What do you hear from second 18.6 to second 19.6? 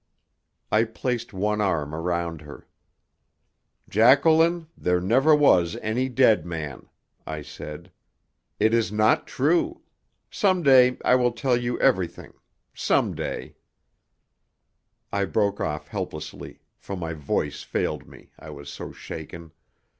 so shaken.